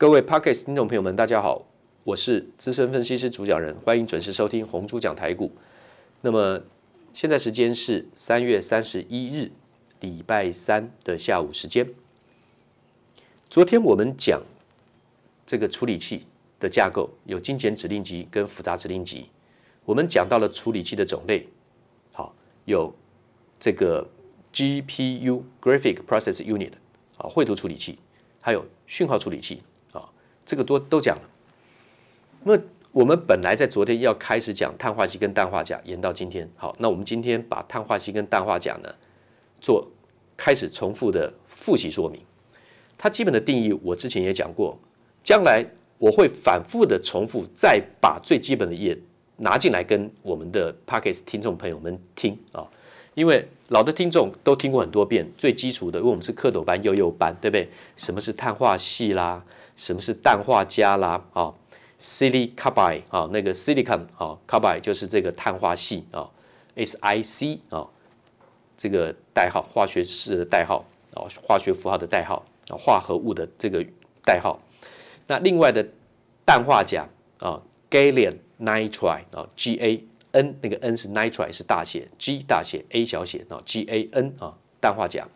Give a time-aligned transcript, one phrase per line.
[0.00, 1.66] 各位 Podcast 听众朋友们，大家好，
[2.04, 5.52] 我是资深分析师主讲人，欢迎准时收听红猪讲台股。
[6.22, 6.58] 那么
[7.12, 9.50] 现在时间是三月三十一日
[10.00, 11.86] 礼拜三的下午时间。
[13.50, 14.40] 昨天我们讲
[15.44, 16.24] 这个处理器
[16.58, 19.26] 的架构，有精简指令集跟复杂指令集。
[19.84, 21.46] 我们讲到了处理器的种类，
[22.14, 22.90] 好，有
[23.58, 24.08] 这个
[24.54, 26.72] GPU（Graphic Process Unit）
[27.18, 27.98] 啊，绘图处理器，
[28.40, 29.62] 还有讯号处理器。
[30.50, 31.22] 这个都都讲了。
[32.42, 32.58] 那
[32.90, 36.50] 我们本来在昨天要开始讲碳化硅跟氮化钾，延到今天。
[36.56, 38.92] 好，那我们今天把碳化硅跟氮化钾呢
[39.60, 39.88] 做
[40.36, 42.20] 开始重复的复习说明。
[42.98, 44.76] 它基本的定义我之前也讲过，
[45.22, 45.64] 将来
[45.98, 48.98] 我会反复的重复，再把最基本的也
[49.36, 52.66] 拿进来跟我们的 Podcast 听众朋友们听啊。
[53.14, 57.68] 因为老的听众都听过很多遍最基础的，因为我们是蝌蚪班、幼幼班，对不对？
[57.94, 59.44] 什么是碳化矽啦？
[59.80, 61.24] 什么是氮化镓啦？
[61.32, 61.54] 啊
[61.98, 66.28] ，silicon carbide 啊，那个 silicon 啊，carbide 就是这个碳化系啊
[66.76, 67.88] ，SiC 啊，
[68.76, 73.82] 这个代号，化学式的代号啊，化学符号的代号啊，化合物的这个
[74.22, 74.60] 代号。
[75.26, 75.88] 那另外的
[76.44, 85.26] 氮化钾啊，gallium nitride 啊，GaN 那个 N 是 nitride 是大写，G 大写，A 小写啊，GaN 啊，氮化钾。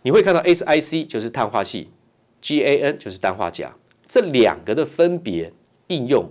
[0.00, 1.90] 你会看到 SiC 就是碳化系。
[2.44, 3.72] GaN 就是氮化镓，
[4.06, 5.50] 这两个的分别
[5.86, 6.30] 应用，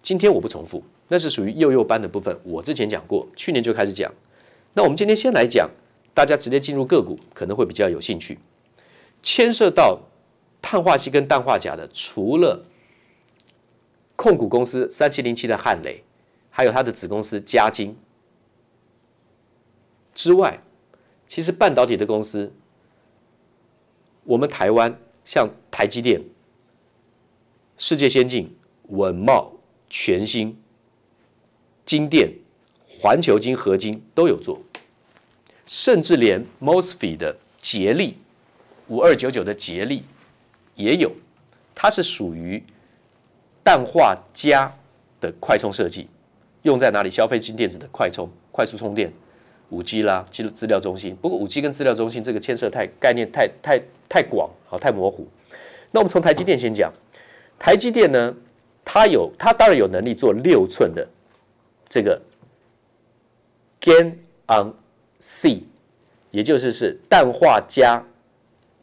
[0.00, 2.34] 今天我不重复，那是属于幼幼班的部分。
[2.42, 4.10] 我之前讲过，去年就开始讲。
[4.72, 5.68] 那我们今天先来讲，
[6.14, 8.38] 大家直接进入个股可能会比较有兴趣。
[9.22, 10.00] 牵涉到
[10.62, 12.64] 碳化矽跟氮化镓的，除了
[14.16, 16.02] 控股公司三七零七的汉磊，
[16.48, 17.94] 还有它的子公司嘉晶
[20.14, 20.62] 之外，
[21.26, 22.50] 其实半导体的公司，
[24.24, 24.98] 我们台湾。
[25.24, 26.20] 像台积电、
[27.78, 28.54] 世界先进、
[28.88, 29.50] 稳懋、
[29.88, 30.56] 全新、
[31.84, 32.32] 金电、
[32.88, 34.60] 环球金、合金都有做，
[35.66, 38.16] 甚至连 MOSFET 的捷力
[38.88, 40.04] 五二九九的捷力
[40.74, 41.10] 也有，
[41.74, 42.62] 它是属于
[43.64, 44.72] 氮化镓
[45.20, 46.08] 的快充设计，
[46.62, 47.10] 用在哪里？
[47.10, 49.12] 消费金电子的快充、快速充电。
[49.72, 51.16] 五 G 啦，资资料中心。
[51.16, 55.26] 不过五 G 跟资料中心这个牵涉太概念太太太广，好太模糊。
[55.90, 56.92] 那我们从台积电先讲，
[57.58, 58.34] 台积电呢，
[58.84, 61.08] 它有它当然有能力做六寸的
[61.88, 62.20] 这个
[63.80, 64.12] GaN
[64.46, 64.74] on
[65.20, 65.62] C，
[66.30, 68.04] 也就是是氮化镓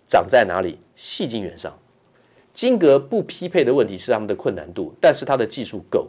[0.08, 0.80] 长在哪里？
[0.96, 1.78] 细晶圆上，
[2.52, 6.08] 晶格不匹配的问题是他们的困难度，但是它的技术够，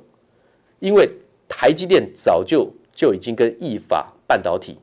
[0.78, 1.06] 因为
[1.46, 4.10] 台积电早就就已经跟意法。
[4.30, 4.78] 半导体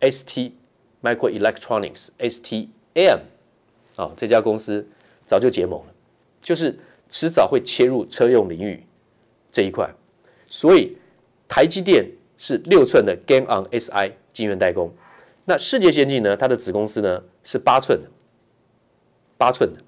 [0.00, 0.52] ，ST
[1.02, 3.18] Microelectronics STM
[3.94, 4.88] 啊，这家公司
[5.26, 5.92] 早就结盟了，
[6.40, 6.78] 就是
[7.10, 8.82] 迟早会切入车用领域
[9.52, 9.94] 这一块。
[10.46, 10.96] 所以
[11.46, 14.94] 台积电是六寸的 GaN on Si 晶圆代工，
[15.44, 18.08] 那世界先进呢，它的子公司呢是八寸的，
[19.36, 19.80] 八寸的，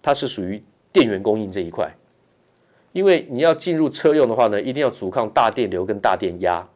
[0.00, 1.94] 它是属于电源供应这一块。
[2.92, 6.66] 因为你要进入车用的话呢，一定要阻抗大电流跟大电压。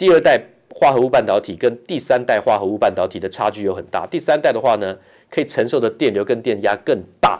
[0.00, 4.06] 第二代化合物半导体跟第三代化合物半导体的差距有很大。
[4.06, 4.96] 第三代的话呢，
[5.28, 7.38] 可以承受的电流跟电压更大，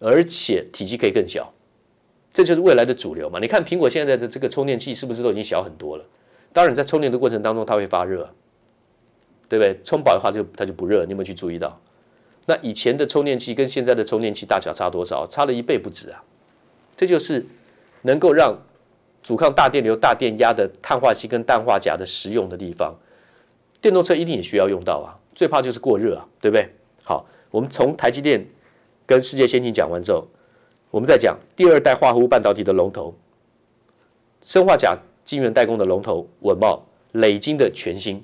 [0.00, 1.54] 而且体积可以更小，
[2.32, 3.38] 这就是未来的主流嘛。
[3.38, 6.04] 你看苹果现在的这个充电器是不是都已经小很多了？
[6.52, 8.28] 当然，在充电的过程当中它会发热，
[9.48, 9.78] 对不对？
[9.84, 11.04] 充饱的话就它就不热。
[11.04, 11.80] 你有没有去注意到？
[12.46, 15.24] 那以前的充电器跟现在的充电器大小差多少？
[15.28, 16.24] 差了一倍不止啊！
[16.96, 17.46] 这就是
[18.02, 18.58] 能够让。
[19.24, 22.94] 阻抗大电流、大电压的碳化硅跟氮化钾的实用的地方，
[23.80, 25.18] 电动车一定也需要用到啊。
[25.34, 26.68] 最怕就是过热啊，对不对？
[27.02, 28.46] 好，我们从台积电
[29.06, 30.28] 跟世界先进讲完之后，
[30.90, 33.14] 我们再讲第二代化合物半导体的龙头，
[34.42, 38.22] 砷化镓晶圆代工的龙头稳懋、磊晶的全新。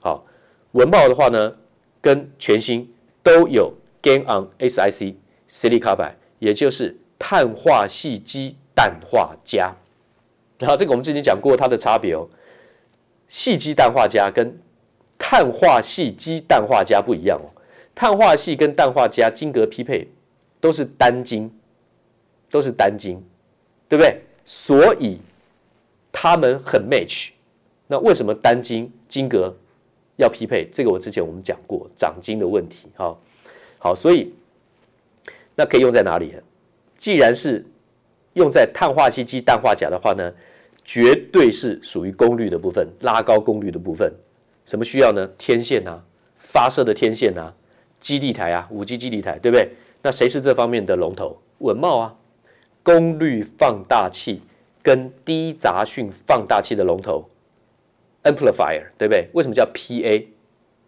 [0.00, 0.26] 好，
[0.72, 1.56] 稳懋的话呢，
[2.00, 3.72] 跟全新都有
[4.02, 5.14] GaN on SiC
[5.48, 9.76] silicon 也就是碳化矽基氮化镓。
[10.60, 12.28] 然后这个我们之前讲过它的差别哦，
[13.26, 14.56] 细基氮化镓跟
[15.18, 17.48] 碳化矽基氮化镓不一样哦，
[17.94, 20.06] 碳化系跟氮化镓晶格匹配
[20.60, 21.50] 都是单晶，
[22.50, 23.22] 都是单晶，
[23.88, 24.20] 对不对？
[24.44, 25.18] 所以
[26.12, 27.30] 它们很 match。
[27.86, 29.56] 那为什么单晶晶格
[30.16, 30.68] 要匹配？
[30.70, 32.88] 这个我之前我们讲过长晶的问题。
[32.94, 33.18] 好，
[33.78, 34.32] 好，所以
[35.54, 36.34] 那可以用在哪里？
[36.98, 37.64] 既然是
[38.34, 40.30] 用在碳化矽基氮化镓的话呢？
[40.92, 44.12] 绝对是属于功率的部分，拉高功率的部分。
[44.64, 45.24] 什么需要呢？
[45.38, 46.02] 天线啊，
[46.34, 47.54] 发射的天线啊，
[48.00, 49.68] 基地台啊，五 G 基地台，对不对？
[50.02, 51.40] 那谁是这方面的龙头？
[51.58, 52.16] 稳茂啊，
[52.82, 54.42] 功率放大器
[54.82, 57.28] 跟低杂讯放大器的龙头
[58.24, 59.28] ，amplifier，对不对？
[59.32, 60.26] 为什么叫 PA？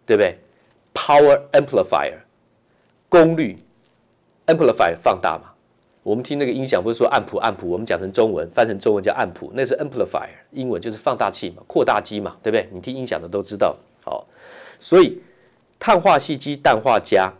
[0.05, 0.37] 对不对
[0.93, 2.17] ？Power amplifier，
[3.07, 3.57] 功率
[4.47, 5.52] amplifier 放大嘛。
[6.03, 12.67] 我们听那个音响不是说暗谱暗谱，我们讲成中文翻成中文叫暗谱，那是 amplifier，英文就是放大器嘛，扩大机嘛，对不对？
[12.73, 13.75] 你听音响的都知道。
[14.03, 14.27] 好，
[14.79, 15.17] 所以
[15.79, 17.31] 碳化矽基氮化镓，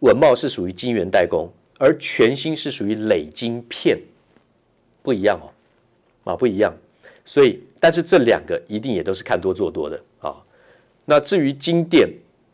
[0.00, 1.46] 稳懋是属于晶圆代工，
[1.78, 3.98] 而全新是属于磊晶片，
[5.02, 6.74] 不一样哦，啊不一样。
[7.26, 10.34] 所以，但是这两个一定也都是看多做多的啊。
[11.04, 12.08] 那至于晶电，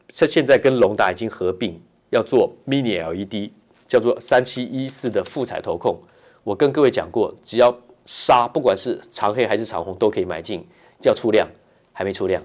[0.08, 1.80] 这现在跟隆达已经合并，
[2.10, 3.52] 要做 mini LED。
[3.86, 5.98] 叫做三七一四的富彩投控，
[6.42, 10.64] 我跟各位讲过，只要杀，不管是长黑还是长红，都可以买进。
[11.02, 11.46] 要出量，
[11.92, 12.42] 还没出量。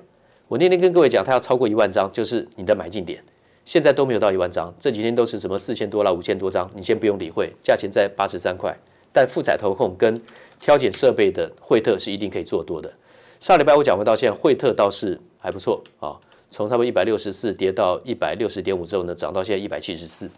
[0.49, 3.23] 我那天跟各位讲，它要超过一万张，就是你的买进点。
[3.63, 8.75] 现在都没有到一万张，这几天都是什么四千多啦、五千多张，你先不用理会，价钱在八十三块。
[9.13, 10.21] 但富彩投控跟
[10.59, 12.91] 挑拣设备的惠特是一定可以做多的。
[13.39, 16.17] 上礼拜我讲过到现在，惠特倒是还不错啊，
[16.51, 20.29] 从差不多一百六十四跌到一百六十点五之后呢，涨到现在一百七十四。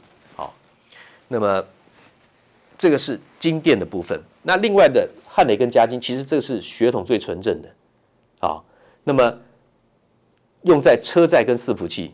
[1.31, 1.65] 那么，
[2.77, 4.21] 这个是金电的部分。
[4.43, 7.69] 那另外的汉雷跟嘉晶，其实这个是血统最纯正的，
[8.39, 8.61] 啊。
[9.05, 9.33] 那么
[10.63, 12.13] 用在车载跟伺服器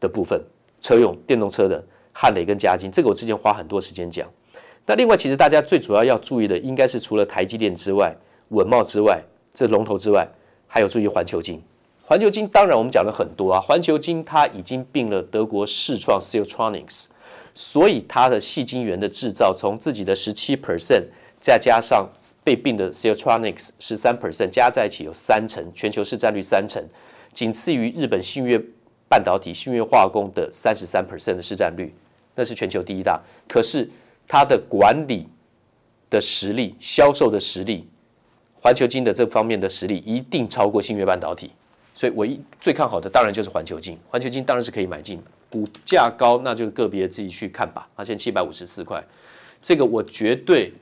[0.00, 0.42] 的部分，
[0.80, 4.26] 车用电动车的汉雷跟嘉晶，这个我之前花很多时间讲。
[4.86, 8.16] 那另外，其实大家最主要要注意的，应该是除了台积电之外，
[8.48, 9.22] 稳懋之外，
[9.52, 10.26] 这龙头之外，
[10.66, 11.62] 还有注意环球晶。
[12.02, 17.10] 环球晶当然我们讲了很多啊，环球晶它已经并了德国视创 s i l t r o n i c s
[17.60, 21.02] 所以它的细晶圆的制造，从自己的十七 percent，
[21.40, 22.08] 再加上
[22.44, 26.80] 被并的 Siltronic 十三 percent，加在一起有三成，全球市占率三成，
[27.32, 28.56] 仅次于日本信越
[29.08, 31.92] 半导体、信越化工的三十三 percent 的市占率，
[32.36, 33.20] 那是全球第一大。
[33.48, 33.90] 可是
[34.28, 35.26] 它的管理
[36.08, 37.88] 的实力、销售的实力，
[38.54, 41.50] 环球晶的这方面的实力一定超过信越半导体。
[41.92, 45.24] 所以，我一最看好的当然就是环球晶，环球晶当然是可以买进的。
[45.50, 47.88] 股价高，那就个别自己去看吧。
[47.96, 49.02] 它现在七百五十四块，
[49.60, 50.72] 这个我绝对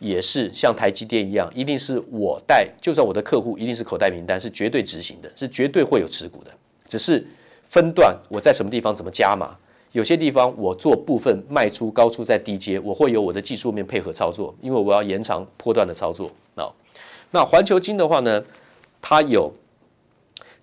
[0.00, 6.50] 也是像台积电一样，一定是我带，就算我的客户一定是口袋名单，是绝对执行的，是绝对会有持股的。
[6.86, 7.24] 只是
[7.68, 9.56] 分段我在什么地方怎么加码，
[9.92, 16.30] 有些地方我做部分卖出高出在低阶，我会有我的技术面配合操作，因为我要延长波段的操作。
[16.54, 16.68] 那
[17.30, 18.42] 那环球金的话呢，
[19.00, 19.52] 它有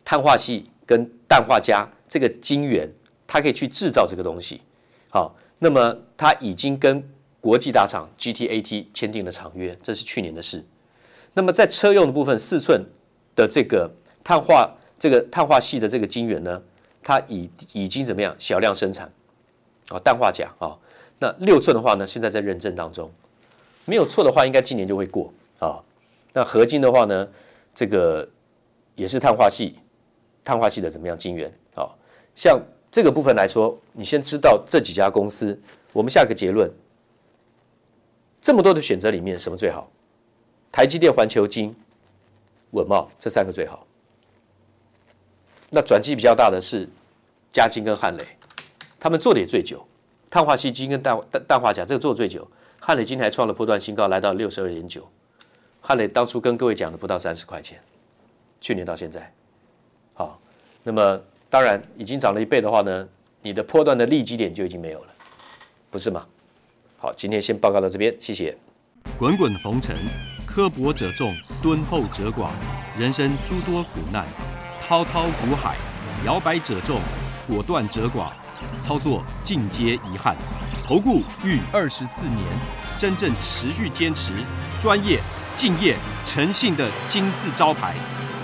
[0.04, 2.90] 碳化系跟氮化镓这个晶圆。
[3.28, 4.62] 它可以去制造这个东西，
[5.10, 7.04] 好，那么它已经跟
[7.42, 10.64] 国际大厂 GTAT 签订了长约，这是去年的事。
[11.34, 12.86] 那么在车用的部分，四寸
[13.36, 13.92] 的这个
[14.24, 16.62] 碳化这个碳化系的这个晶圆呢，
[17.04, 19.12] 它已已经怎么样小量生产，
[19.90, 20.78] 啊，氮化钾啊，
[21.20, 23.12] 那六寸的话呢，现在在认证当中，
[23.86, 25.82] 没有错的话，应该今年就会过啊。
[26.34, 27.28] 那合金的话呢，
[27.74, 28.28] 这个
[28.96, 29.76] 也是碳化系，
[30.44, 31.90] 碳化系的怎么样晶圆啊，
[32.36, 32.62] 像。
[32.96, 35.60] 这个部分来说，你先知道这几家公司，
[35.92, 36.72] 我们下个结论。
[38.42, 39.92] 这么多的选择里面，什么最好？
[40.72, 41.76] 台积电、环球金、
[42.72, 43.86] 稳懋这三个最好。
[45.70, 46.88] 那转机比较大的是
[47.52, 48.26] 嘉晶跟汉磊，
[48.98, 49.86] 他们做的也最久。
[50.30, 52.50] 碳化矽晶跟氮氮氮化钾这个做最久。
[52.80, 55.06] 汉磊今天还创了波段新高，来到六十二点九。
[55.82, 57.78] 汉磊当初跟各位讲的不到三十块钱，
[58.62, 59.34] 去年到现在，
[60.14, 60.40] 好，
[60.82, 61.22] 那么。
[61.50, 63.08] 当然，已经涨了一倍的话呢，
[63.42, 65.08] 你的破断的利基点就已经没有了，
[65.90, 66.26] 不是吗？
[66.98, 68.58] 好，今天先报告到这边，谢谢。
[69.18, 69.96] 滚滚红尘，
[70.46, 72.50] 刻薄者众，敦厚者寡；
[73.00, 74.26] 人生诸多苦难，
[74.82, 75.78] 滔滔苦海，
[76.26, 77.00] 摇摆者众，
[77.48, 78.32] 果断者寡。
[78.82, 80.36] 操作尽皆遗憾。
[80.88, 82.40] 投顾逾二十四年，
[82.98, 84.34] 真正持续坚持、
[84.80, 85.20] 专业、
[85.56, 87.94] 敬业、诚信的金字招牌。